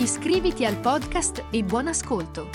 Iscriviti 0.00 0.64
al 0.64 0.78
podcast 0.78 1.46
e 1.50 1.64
buon 1.64 1.88
ascolto! 1.88 2.48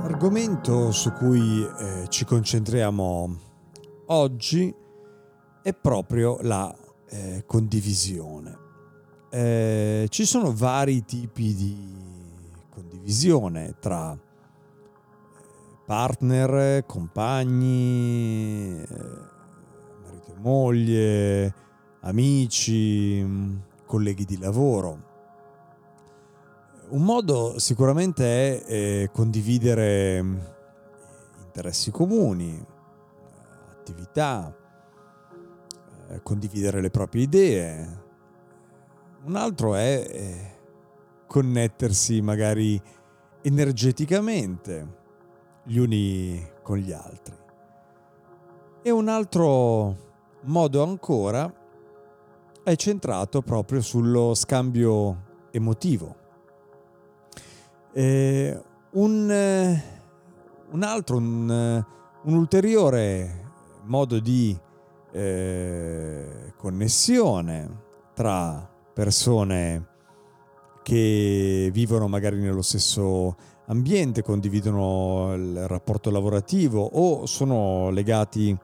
L'argomento 0.00 0.92
su 0.92 1.12
cui 1.12 1.62
eh, 1.62 2.06
ci 2.08 2.24
concentriamo 2.24 3.38
oggi 4.06 4.84
è 5.66 5.74
proprio 5.74 6.38
la 6.42 6.72
eh, 7.08 7.42
condivisione. 7.44 8.56
Eh, 9.30 10.06
ci 10.10 10.24
sono 10.24 10.54
vari 10.54 11.04
tipi 11.04 11.56
di 11.56 11.76
condivisione 12.70 13.74
tra 13.80 14.12
eh, 14.12 14.18
partner, 15.84 16.86
compagni, 16.86 18.80
eh, 18.80 18.86
marito 20.04 20.34
e 20.36 20.38
moglie, 20.38 21.54
amici, 22.02 23.26
colleghi 23.86 24.24
di 24.24 24.38
lavoro. 24.38 25.02
Un 26.90 27.02
modo 27.02 27.58
sicuramente 27.58 28.62
è 28.62 28.70
eh, 28.70 29.10
condividere 29.12 30.22
mm, 30.22 30.38
interessi 31.44 31.90
comuni, 31.90 32.64
attività, 33.72 34.54
eh, 36.08 36.22
condividere 36.22 36.80
le 36.80 36.90
proprie 36.90 37.22
idee. 37.22 38.04
Un 39.24 39.36
altro 39.36 39.74
è 39.74 40.06
eh, 40.08 40.58
connettersi 41.26 42.20
magari 42.20 42.80
energeticamente 43.42 45.04
gli 45.64 45.78
uni 45.78 46.44
con 46.62 46.76
gli 46.78 46.92
altri. 46.92 47.34
E 48.82 48.90
un 48.90 49.08
altro 49.08 49.96
modo 50.42 50.82
ancora 50.82 51.52
è 52.62 52.74
centrato 52.76 53.42
proprio 53.42 53.80
sullo 53.80 54.34
scambio 54.34 55.24
emotivo 55.50 56.24
eh, 57.96 58.62
un, 58.90 59.80
un, 60.70 60.82
altro, 60.82 61.16
un, 61.16 61.50
eh, 61.50 61.86
un, 62.24 62.34
ulteriore 62.34 63.44
modo 63.84 64.20
di 64.20 64.54
eh, 65.16 66.52
connessione 66.56 67.84
tra 68.14 68.68
persone 68.92 69.86
che 70.82 71.70
vivono 71.72 72.06
magari 72.06 72.38
nello 72.38 72.62
stesso 72.62 73.34
ambiente, 73.66 74.22
condividono 74.22 75.34
il 75.34 75.66
rapporto 75.66 76.10
lavorativo 76.10 76.82
o 76.82 77.26
sono 77.26 77.90
legati 77.90 78.56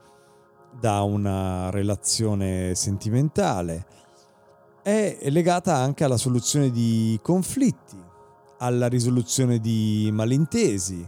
da 0.79 1.03
una 1.03 1.71
relazione 1.71 2.75
sentimentale, 2.75 3.87
è 4.83 5.19
legata 5.29 5.75
anche 5.77 6.05
alla 6.05 6.17
soluzione 6.17 6.71
di 6.71 7.19
conflitti 7.23 8.11
alla 8.63 8.87
risoluzione 8.87 9.59
di 9.59 10.09
malintesi 10.13 11.07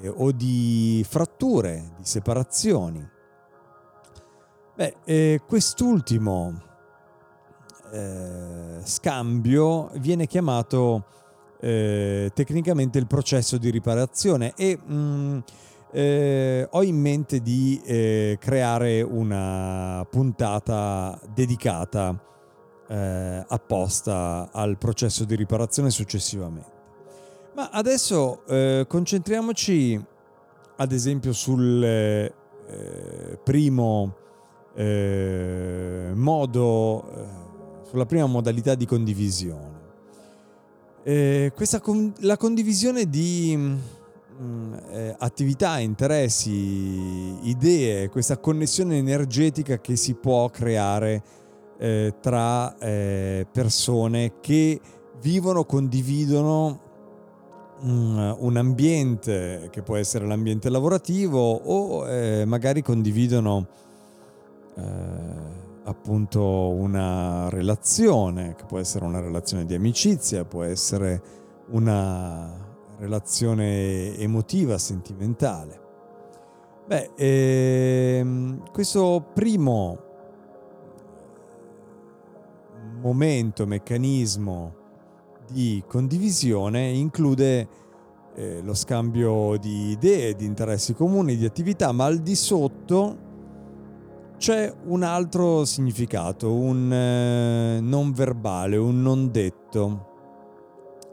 eh, 0.00 0.08
o 0.08 0.32
di 0.32 1.04
fratture, 1.06 1.92
di 1.98 2.04
separazioni. 2.04 3.06
Beh, 4.80 4.94
eh, 5.04 5.40
quest'ultimo 5.46 6.58
eh, 7.92 8.78
scambio 8.82 9.90
viene 9.96 10.26
chiamato 10.26 11.04
eh, 11.60 12.30
tecnicamente 12.32 12.96
il 12.96 13.06
processo 13.06 13.58
di 13.58 13.68
riparazione 13.68 14.54
e 14.56 14.78
mh, 14.82 14.94
mm, 14.94 15.38
eh, 15.92 16.66
ho 16.70 16.82
in 16.82 16.96
mente 16.98 17.42
di 17.42 17.78
eh, 17.84 18.38
creare 18.40 19.02
una 19.02 20.06
puntata 20.08 21.20
dedicata 21.30 22.18
eh, 22.88 23.44
apposta 23.48 24.48
al 24.50 24.78
processo 24.78 25.26
di 25.26 25.36
riparazione 25.36 25.90
successivamente. 25.90 26.72
Ma 27.54 27.68
adesso 27.68 28.46
eh, 28.46 28.86
concentriamoci 28.88 30.02
ad 30.76 30.90
esempio 30.90 31.34
sul 31.34 31.84
eh, 31.84 32.32
primo 33.44 34.14
eh, 34.74 36.10
modo, 36.14 37.04
eh, 37.12 37.88
sulla 37.88 38.06
prima 38.06 38.26
modalità 38.26 38.74
di 38.74 38.86
condivisione. 38.86 39.78
Eh, 41.02 41.52
questa 41.54 41.80
con- 41.80 42.12
la 42.20 42.36
condivisione 42.36 43.08
di 43.08 43.56
mh, 43.56 43.78
mm, 44.42 44.74
eh, 44.90 45.14
attività, 45.18 45.78
interessi, 45.78 47.48
idee, 47.48 48.08
questa 48.08 48.38
connessione 48.38 48.98
energetica 48.98 49.80
che 49.80 49.96
si 49.96 50.14
può 50.14 50.48
creare 50.50 51.22
eh, 51.78 52.14
tra 52.20 52.74
persone 53.50 54.34
che 54.40 54.78
vivono, 55.20 55.64
condividono 55.64 56.80
un, 57.82 58.36
un, 58.38 58.56
ambiente 58.56 59.68
che 59.70 59.82
può 59.82 59.96
essere 59.96 60.26
l'ambiente 60.26 60.68
lavorativo 60.68 61.38
o 61.40 62.06
eh, 62.08 62.44
magari 62.44 62.82
condividono 62.82 63.66
eh, 64.80 65.68
appunto 65.84 66.70
una 66.70 67.48
relazione 67.48 68.54
che 68.54 68.64
può 68.64 68.78
essere 68.78 69.04
una 69.04 69.20
relazione 69.20 69.64
di 69.64 69.74
amicizia, 69.74 70.44
può 70.44 70.62
essere 70.62 71.22
una 71.70 72.68
relazione 72.98 74.16
emotiva, 74.16 74.78
sentimentale. 74.78 75.80
Beh, 76.86 77.10
ehm, 77.14 78.70
questo 78.72 79.24
primo 79.32 79.98
momento, 83.00 83.66
meccanismo 83.66 84.74
di 85.50 85.82
condivisione 85.86 86.88
include 86.88 87.68
eh, 88.34 88.60
lo 88.62 88.74
scambio 88.74 89.56
di 89.56 89.90
idee, 89.90 90.34
di 90.34 90.44
interessi 90.44 90.94
comuni, 90.94 91.36
di 91.36 91.44
attività, 91.44 91.92
ma 91.92 92.04
al 92.04 92.18
di 92.18 92.34
sotto 92.34 93.28
c'è 94.40 94.72
un 94.86 95.02
altro 95.02 95.66
significato, 95.66 96.50
un 96.50 96.90
eh, 96.90 97.78
non 97.78 98.10
verbale, 98.12 98.78
un 98.78 99.02
non 99.02 99.30
detto. 99.30 100.08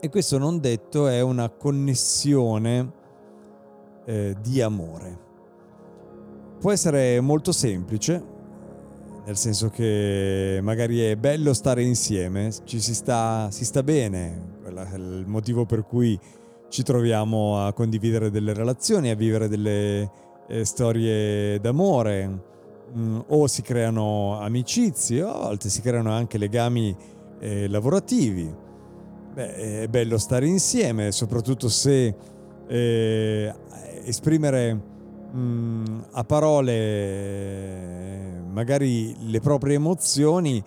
E 0.00 0.08
questo 0.08 0.38
non 0.38 0.60
detto 0.60 1.08
è 1.08 1.20
una 1.20 1.50
connessione 1.50 2.90
eh, 4.06 4.34
di 4.40 4.62
amore. 4.62 5.18
Può 6.58 6.72
essere 6.72 7.20
molto 7.20 7.52
semplice, 7.52 8.24
nel 9.26 9.36
senso 9.36 9.68
che 9.68 10.60
magari 10.62 11.00
è 11.00 11.16
bello 11.16 11.52
stare 11.52 11.82
insieme, 11.82 12.50
ci 12.64 12.80
si 12.80 12.94
sta, 12.94 13.48
si 13.50 13.66
sta 13.66 13.82
bene, 13.82 14.56
è 14.64 14.94
il 14.94 15.24
motivo 15.26 15.66
per 15.66 15.84
cui 15.84 16.18
ci 16.70 16.82
troviamo 16.82 17.62
a 17.62 17.74
condividere 17.74 18.30
delle 18.30 18.54
relazioni, 18.54 19.10
a 19.10 19.14
vivere 19.14 19.48
delle 19.48 20.10
eh, 20.48 20.64
storie 20.64 21.60
d'amore, 21.60 22.56
mh, 22.92 23.00
mm, 23.00 23.20
o 23.28 23.46
si 23.46 23.62
creano 23.62 24.38
amicizie, 24.40 25.22
o 25.22 25.30
a 25.30 25.46
volte 25.46 25.68
si 25.68 25.80
creano 25.80 26.10
anche 26.10 26.38
legami 26.38 26.96
eh, 27.40 27.68
lavorativi. 27.68 28.52
Beh, 29.34 29.82
è 29.82 29.88
bello 29.88 30.18
stare 30.18 30.46
insieme, 30.46 31.12
soprattutto 31.12 31.68
se 31.68 32.14
eh, 32.66 33.54
esprimere 34.04 34.74
mh, 35.32 36.06
a 36.12 36.24
parole 36.24 37.26
magari 38.50 39.30
le 39.30 39.40
proprie 39.40 39.76
emozioni 39.76 40.62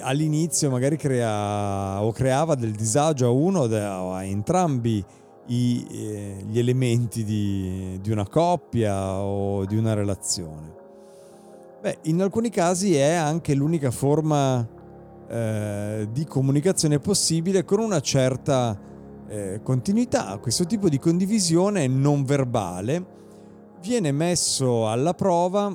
all'inizio 0.00 0.68
magari 0.70 0.96
crea 0.96 2.02
o 2.02 2.12
creava 2.12 2.54
del 2.54 2.72
disagio 2.72 3.26
a 3.26 3.30
uno 3.30 3.60
o 3.60 4.12
a 4.12 4.22
entrambi 4.24 5.02
i, 5.46 5.86
eh, 5.90 6.44
gli 6.46 6.58
elementi 6.58 7.24
di, 7.24 7.98
di, 8.02 8.10
una 8.10 8.26
coppia 8.26 9.20
o 9.20 9.64
di 9.64 9.76
una 9.76 9.94
relazione. 9.94 10.79
Beh, 11.80 12.00
in 12.02 12.20
alcuni 12.20 12.50
casi 12.50 12.94
è 12.94 13.12
anche 13.12 13.54
l'unica 13.54 13.90
forma 13.90 14.68
eh, 15.26 16.06
di 16.12 16.26
comunicazione 16.26 16.98
possibile 16.98 17.64
con 17.64 17.78
una 17.78 18.00
certa 18.00 18.78
eh, 19.26 19.60
continuità. 19.62 20.36
Questo 20.36 20.66
tipo 20.66 20.90
di 20.90 20.98
condivisione 20.98 21.86
non 21.86 22.24
verbale 22.24 23.06
viene 23.80 24.12
messo 24.12 24.90
alla 24.90 25.14
prova 25.14 25.74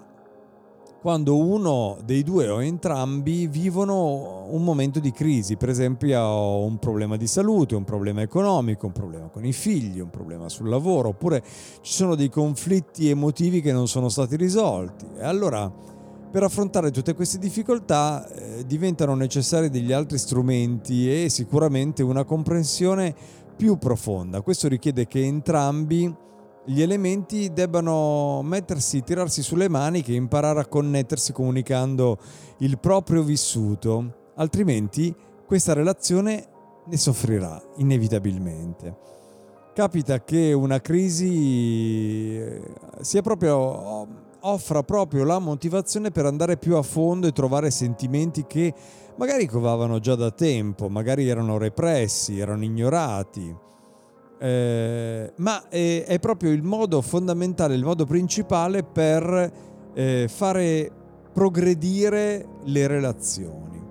quando 1.02 1.38
uno 1.38 1.98
dei 2.04 2.22
due 2.22 2.50
o 2.50 2.62
entrambi 2.62 3.48
vivono 3.48 4.46
un 4.50 4.64
momento 4.64 5.00
di 5.00 5.12
crisi, 5.12 5.56
per 5.56 5.70
esempio 5.70 6.20
un 6.20 6.78
problema 6.78 7.16
di 7.18 7.26
salute, 7.26 7.76
un 7.76 7.84
problema 7.84 8.22
economico, 8.22 8.86
un 8.86 8.92
problema 8.92 9.28
con 9.30 9.44
i 9.44 9.54
figli, 9.54 10.00
un 10.00 10.12
problema 10.12 10.50
sul 10.50 10.70
lavoro, 10.70 11.10
oppure 11.10 11.44
ci 11.82 11.94
sono 11.94 12.14
dei 12.14 12.30
conflitti 12.30 13.10
emotivi 13.10 13.62
che 13.62 13.72
non 13.72 13.88
sono 13.88 14.10
stati 14.10 14.36
risolti. 14.36 15.06
E 15.18 15.24
allora 15.24 15.72
per 16.36 16.44
affrontare 16.44 16.92
tutte 16.92 17.14
queste 17.14 17.38
difficoltà 17.38 18.28
eh, 18.28 18.66
diventano 18.66 19.16
necessari 19.16 19.70
degli 19.70 19.94
altri 19.94 20.18
strumenti 20.18 21.24
e 21.24 21.30
sicuramente 21.30 22.04
una 22.04 22.26
comprensione 22.26 23.16
più 23.56 23.78
profonda. 23.78 24.42
Questo 24.42 24.68
richiede 24.68 25.08
che 25.08 25.24
entrambi 25.24 26.14
gli 26.66 26.82
elementi 26.82 27.54
debbano 27.54 28.42
mettersi, 28.42 29.02
tirarsi 29.02 29.42
sulle 29.42 29.70
maniche, 29.70 30.12
imparare 30.12 30.60
a 30.60 30.66
connettersi 30.66 31.32
comunicando 31.32 32.18
il 32.58 32.80
proprio 32.80 33.24
vissuto, 33.24 34.32
altrimenti 34.36 35.16
questa 35.48 35.72
relazione 35.72 36.48
ne 36.86 36.98
soffrirà 36.98 37.64
inevitabilmente. 37.78 38.98
Capita 39.74 40.22
che 40.22 40.52
una 40.52 40.82
crisi 40.82 42.36
eh, 42.36 42.62
sia 43.00 43.22
proprio 43.22 44.25
offra 44.48 44.84
proprio 44.84 45.24
la 45.24 45.40
motivazione 45.40 46.12
per 46.12 46.26
andare 46.26 46.58
più 46.58 46.76
a 46.76 46.82
fondo 46.82 47.28
e 47.28 47.32
trovare 47.32 47.72
sentimenti 47.72 48.46
che 48.46 48.74
magari 49.18 49.46
covavano 49.46 50.00
già 50.00 50.16
da 50.16 50.32
tempo, 50.32 50.90
magari 50.90 51.28
erano 51.28 51.58
repressi, 51.58 52.40
erano 52.40 52.64
ignorati 52.64 53.64
eh, 54.38 55.32
ma 55.38 55.68
è, 55.70 56.04
è, 56.06 56.20
proprio 56.20 56.52
il 56.52 56.64
modo 56.64 57.02
fondamentale, 57.02 57.76
il 57.76 57.84
modo 57.84 58.06
principale 58.06 58.84
per 58.84 59.52
eh, 59.94 60.28
fare 60.30 60.92
progredire 61.34 62.46
le 62.64 62.88
relazioni. 62.88 63.84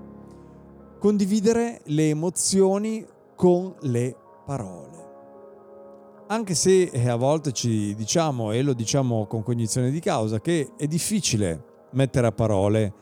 Condividere 0.98 1.80
le 1.86 2.08
emozioni 2.08 3.06
con 3.34 3.74
le 3.80 4.16
parole. 4.46 4.93
Anche 6.26 6.54
se 6.54 6.84
eh, 6.84 7.08
a 7.08 7.16
volte 7.16 7.52
ci 7.52 7.94
diciamo, 7.94 8.52
e 8.52 8.62
lo 8.62 8.72
diciamo 8.72 9.26
con 9.26 9.42
cognizione 9.42 9.90
di 9.90 10.00
causa, 10.00 10.40
che 10.40 10.72
è 10.76 10.86
difficile 10.86 11.88
mettere 11.92 12.26
a 12.26 12.32
parole 12.32 12.94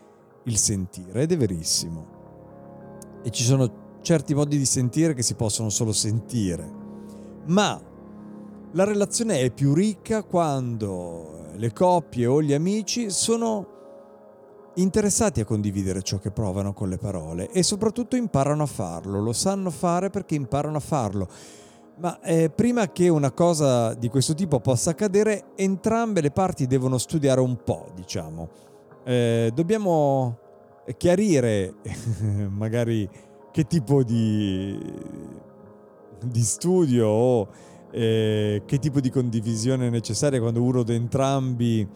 il 0.44 0.56
sentire, 0.56 1.22
ed 1.22 1.32
è 1.32 1.36
verissimo. 1.36 3.20
E 3.22 3.30
ci 3.30 3.44
sono 3.44 3.98
certi 4.02 4.34
modi 4.34 4.58
di 4.58 4.66
sentire 4.66 5.14
che 5.14 5.22
si 5.22 5.34
possono 5.34 5.70
solo 5.70 5.92
sentire 5.92 6.80
ma 7.46 7.80
la 8.72 8.84
relazione 8.84 9.40
è 9.40 9.50
più 9.50 9.74
ricca 9.74 10.22
quando 10.22 11.50
le 11.56 11.72
coppie 11.72 12.26
o 12.26 12.40
gli 12.40 12.52
amici 12.52 13.10
sono 13.10 13.66
interessati 14.76 15.40
a 15.40 15.44
condividere 15.44 16.02
ciò 16.02 16.18
che 16.18 16.30
provano 16.30 16.72
con 16.72 16.88
le 16.88 16.96
parole 16.96 17.50
e 17.50 17.62
soprattutto 17.62 18.16
imparano 18.16 18.62
a 18.62 18.66
farlo, 18.66 19.20
lo 19.20 19.32
sanno 19.32 19.70
fare 19.70 20.08
perché 20.08 20.34
imparano 20.34 20.76
a 20.76 20.80
farlo. 20.80 21.28
Ma 21.98 22.20
eh, 22.20 22.50
prima 22.50 22.90
che 22.90 23.08
una 23.08 23.30
cosa 23.32 23.94
di 23.94 24.08
questo 24.08 24.34
tipo 24.34 24.60
possa 24.60 24.90
accadere, 24.90 25.52
entrambe 25.56 26.20
le 26.20 26.30
parti 26.30 26.66
devono 26.66 26.98
studiare 26.98 27.40
un 27.40 27.62
po', 27.62 27.90
diciamo. 27.94 28.48
Eh, 29.04 29.50
dobbiamo 29.54 30.38
chiarire 30.96 31.74
magari 32.48 33.08
che 33.52 33.66
tipo 33.66 34.02
di 34.02 34.78
di 36.24 36.42
studio 36.42 37.08
o 37.08 37.48
eh, 37.90 38.62
che 38.64 38.78
tipo 38.78 39.00
di 39.00 39.10
condivisione 39.10 39.88
è 39.88 39.90
necessaria 39.90 40.40
quando 40.40 40.62
uno 40.62 40.80
o 40.80 40.84
entrambi 40.86 41.86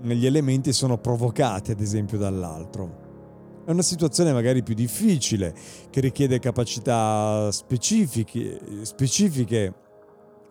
gli 0.00 0.26
elementi 0.26 0.72
sono 0.72 0.98
provocati 0.98 1.72
ad 1.72 1.80
esempio 1.80 2.18
dall'altro. 2.18 3.06
È 3.68 3.70
una 3.70 3.82
situazione 3.82 4.32
magari 4.32 4.62
più 4.62 4.72
difficile 4.74 5.54
che 5.90 6.00
richiede 6.00 6.38
capacità 6.38 7.50
specifiche, 7.52 8.58
specifiche 8.80 9.74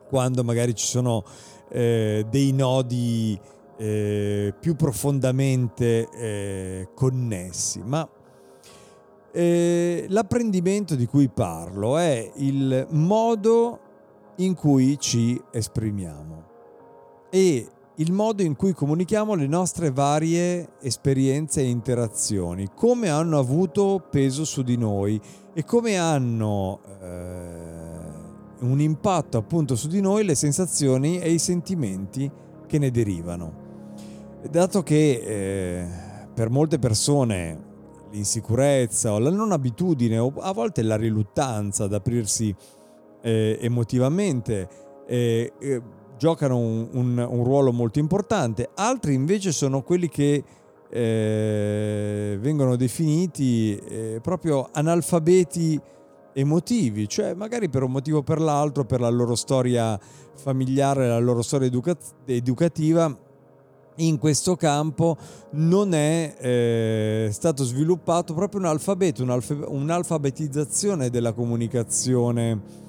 quando 0.08 0.44
magari 0.44 0.76
ci 0.76 0.86
sono 0.86 1.24
eh, 1.72 2.28
dei 2.30 2.52
nodi 2.52 3.36
eh, 3.76 4.54
più 4.60 4.76
profondamente 4.76 6.08
eh, 6.12 6.90
connessi, 6.94 7.82
ma 7.84 8.08
eh, 9.32 10.06
l'apprendimento 10.10 10.94
di 10.94 11.08
cui 11.08 11.28
parlo 11.28 11.98
è 11.98 12.32
il 12.36 12.86
modo 12.92 13.80
in 14.36 14.54
cui 14.54 14.96
ci 15.00 15.42
esprimiamo. 15.52 16.46
E 17.32 17.68
il 18.00 18.12
modo 18.12 18.44
in 18.44 18.56
cui 18.56 18.74
comunichiamo 18.74 19.34
le 19.34 19.48
nostre 19.48 19.92
varie 19.92 20.74
esperienze 20.82 21.62
e 21.62 21.70
interazioni, 21.70 22.70
come 22.76 23.10
hanno 23.10 23.40
avuto 23.40 24.06
peso 24.10 24.46
su 24.46 24.62
di 24.62 24.78
noi 24.78 25.20
e 25.54 25.64
come 25.64 25.98
hanno 25.98 26.80
eh, 27.02 28.66
un 28.66 28.80
impatto 28.80 29.40
appunto 29.40 29.76
su 29.76 29.88
di 29.88 30.00
noi 30.00 30.24
le 30.26 30.36
sensazioni 30.36 31.20
e 31.20 31.32
i 31.32 31.40
sentimenti 31.40 32.30
che 32.68 32.78
ne 32.78 32.92
derivano. 32.92 33.66
Dato 34.48 34.84
che 34.84 35.22
eh, 35.26 35.88
per 36.36 36.52
molte 36.52 36.78
persone 36.78 37.66
l'insicurezza 38.12 39.14
o 39.14 39.20
la 39.20 39.32
non 39.32 39.52
abitudine 39.52 40.20
o 40.20 40.32
a 40.38 40.54
volte 40.54 40.84
la 40.84 40.96
riluttanza 40.96 41.86
ad 41.86 41.94
aprirsi 41.94 42.56
eh, 43.22 43.58
emotivamente 43.60 44.70
eh, 45.08 45.52
eh, 45.60 45.82
giocano 46.18 46.58
un, 46.58 46.88
un, 46.92 47.18
un, 47.18 47.44
ruolo 47.44 47.72
molto 47.72 48.00
importante, 48.00 48.70
altri 48.76 49.14
invece 49.14 49.52
sono 49.52 49.82
quelli 49.84 50.10
che 50.10 50.44
eh, 50.90 52.38
vengono 52.40 52.76
definiti 52.76 53.76
eh, 53.78 54.20
proprio 54.22 54.70
analfabeti 54.72 55.80
emotivi, 56.34 57.08
cioè 57.08 57.34
magari 57.34 57.70
per 57.70 57.84
un 57.84 57.92
motivo 57.92 58.20
o 58.20 58.24
per 58.24 58.40
l'altro, 58.40 58.86
per 58.86 59.02
la 59.02 59.10
loro 59.10 59.36
storia 59.36 60.00
familiare, 60.36 61.08
la 61.08 61.20
loro 61.20 61.42
storia 61.42 61.68
educa- 61.68 61.98
educativa, 62.26 63.16
in 63.98 64.20
questo 64.20 64.56
campo 64.56 65.18
non 65.52 65.94
è 65.94 66.36
eh, 66.40 67.30
stato 67.32 67.64
sviluppato 67.64 68.34
proprio 68.34 68.62
un 68.62 68.68
alfabeto, 68.68 69.24
un'alfabetizzazione 69.24 71.10
della 71.10 71.34
comunicazione 71.34 72.86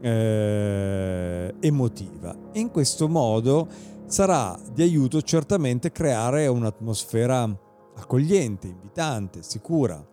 eh, 0.00 1.54
emotiva. 1.60 2.34
In 2.52 2.70
questo 2.70 3.08
modo 3.08 3.68
sarà 4.06 4.58
di 4.72 4.82
aiuto 4.82 5.22
certamente 5.22 5.92
creare 5.92 6.46
un'atmosfera 6.46 7.66
accogliente, 7.96 8.66
invitante, 8.66 9.42
sicura. 9.42 10.04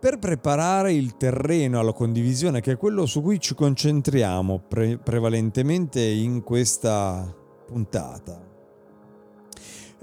Per 0.00 0.18
preparare 0.18 0.92
il 0.92 1.16
terreno 1.16 1.80
alla 1.80 1.92
condivisione, 1.92 2.60
che 2.60 2.72
è 2.72 2.76
quello 2.76 3.04
su 3.04 3.20
cui 3.20 3.40
ci 3.40 3.54
concentriamo 3.54 4.62
pre- 4.68 4.98
prevalentemente 4.98 6.00
in 6.00 6.44
questa 6.44 7.34
puntata, 7.66 8.46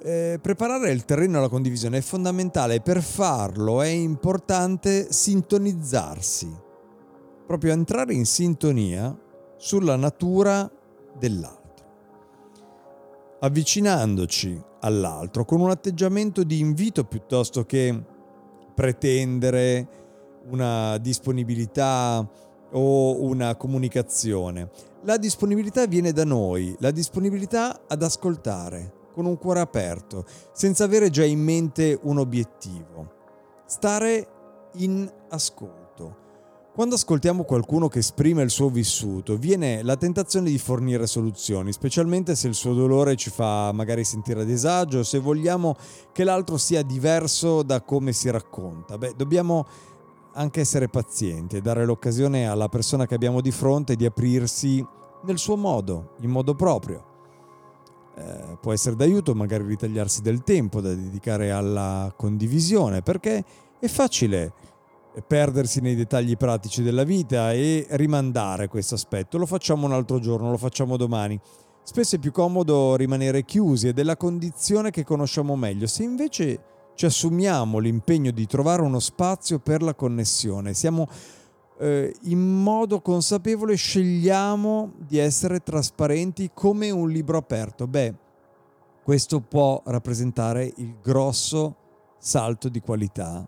eh, 0.03 0.37
preparare 0.41 0.91
il 0.91 1.05
terreno 1.05 1.37
alla 1.37 1.47
condivisione 1.47 1.97
è 1.97 2.01
fondamentale, 2.01 2.81
per 2.81 3.01
farlo 3.01 3.81
è 3.81 3.87
importante 3.87 5.11
sintonizzarsi, 5.11 6.63
proprio 7.45 7.73
entrare 7.73 8.13
in 8.13 8.25
sintonia 8.25 9.15
sulla 9.57 9.95
natura 9.95 10.69
dell'altro, 11.17 11.85
avvicinandoci 13.39 14.61
all'altro 14.81 15.45
con 15.45 15.61
un 15.61 15.69
atteggiamento 15.69 16.43
di 16.43 16.59
invito 16.59 17.05
piuttosto 17.05 17.65
che 17.65 18.03
pretendere 18.73 19.87
una 20.49 20.97
disponibilità 20.97 22.27
o 22.71 23.23
una 23.23 23.55
comunicazione. 23.55 24.69
La 25.03 25.17
disponibilità 25.17 25.85
viene 25.85 26.11
da 26.11 26.25
noi, 26.25 26.75
la 26.79 26.91
disponibilità 26.91 27.81
ad 27.87 28.03
ascoltare, 28.03 29.03
con 29.13 29.25
un 29.25 29.37
cuore 29.37 29.61
aperto, 29.61 30.25
senza 30.51 30.83
avere 30.83 31.09
già 31.09 31.23
in 31.23 31.39
mente 31.39 31.97
un 32.03 32.17
obiettivo. 32.17 33.13
Stare 33.65 34.27
in 34.73 35.09
ascolto. 35.29 36.23
Quando 36.75 36.95
ascoltiamo 36.95 37.45
qualcuno 37.45 37.87
che 37.87 37.99
esprime 37.99 38.43
il 38.43 38.49
suo 38.49 38.67
vissuto, 38.67 39.37
viene 39.37 39.81
la 39.81 39.95
tentazione 39.95 40.49
di 40.49 40.57
fornire 40.57 41.07
soluzioni, 41.07 41.71
specialmente 41.71 42.35
se 42.35 42.49
il 42.49 42.53
suo 42.53 42.73
dolore 42.73 43.15
ci 43.15 43.29
fa 43.29 43.71
magari 43.71 44.03
sentire 44.03 44.41
a 44.41 44.43
disagio, 44.43 45.01
se 45.01 45.19
vogliamo 45.19 45.77
che 46.11 46.25
l'altro 46.25 46.57
sia 46.57 46.81
diverso 46.81 47.63
da 47.63 47.81
come 47.81 48.11
si 48.11 48.29
racconta. 48.29 48.97
Beh, 48.97 49.13
dobbiamo 49.15 49.65
anche 50.33 50.59
essere 50.59 50.89
pazienti 50.89 51.55
e 51.55 51.61
dare 51.61 51.85
l'occasione 51.85 52.45
alla 52.45 52.67
persona 52.67 53.07
che 53.07 53.15
abbiamo 53.15 53.39
di 53.39 53.51
fronte 53.51 53.95
di 53.95 54.05
aprirsi 54.05 54.85
nel 55.23 55.37
suo 55.37 55.55
modo, 55.55 56.15
in 56.19 56.29
modo 56.29 56.55
proprio. 56.55 57.05
eh, 58.17 58.57
può 58.59 58.73
essere 58.73 58.97
d'aiuto 58.97 59.33
magari 59.33 59.63
ritagliarsi 59.65 60.21
del 60.21 60.43
tempo 60.43 60.81
da 60.81 60.89
dedicare 60.89 61.51
alla 61.51 62.13
condivisione, 62.17 63.01
perché 63.01 63.45
è 63.79 63.87
facile 63.87 64.73
perdersi 65.21 65.79
nei 65.81 65.95
dettagli 65.95 66.35
pratici 66.35 66.81
della 66.81 67.03
vita 67.03 67.53
e 67.53 67.85
rimandare 67.91 68.67
questo 68.67 68.95
aspetto. 68.95 69.37
Lo 69.37 69.45
facciamo 69.45 69.85
un 69.85 69.93
altro 69.93 70.19
giorno, 70.19 70.51
lo 70.51 70.57
facciamo 70.57 70.97
domani. 70.97 71.39
Spesso 71.83 72.15
è 72.15 72.19
più 72.19 72.31
comodo 72.31 72.95
rimanere 72.95 73.45
chiusi 73.45 73.87
ed 73.87 73.99
è 73.99 74.03
la 74.03 74.17
condizione 74.17 74.91
che 74.91 75.03
conosciamo 75.03 75.55
meglio. 75.55 75.87
Se 75.87 76.03
invece 76.03 76.59
ci 76.95 77.05
assumiamo 77.05 77.77
l'impegno 77.77 78.31
di 78.31 78.45
trovare 78.47 78.81
uno 78.81 78.99
spazio 78.99 79.59
per 79.59 79.81
la 79.81 79.93
connessione, 79.93 80.73
siamo 80.73 81.07
eh, 81.77 82.13
in 82.23 82.39
modo 82.39 83.01
consapevole 83.01 83.75
scegliamo 83.75 84.93
di 84.97 85.17
essere 85.17 85.59
trasparenti 85.59 86.51
come 86.53 86.89
un 86.89 87.09
libro 87.09 87.37
aperto. 87.37 87.87
Beh, 87.87 88.13
questo 89.03 89.39
può 89.41 89.81
rappresentare 89.85 90.71
il 90.77 90.95
grosso 91.01 91.75
salto 92.17 92.69
di 92.69 92.79
qualità 92.79 93.47